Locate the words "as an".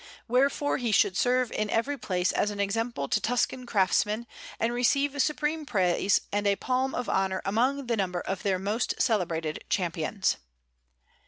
2.31-2.59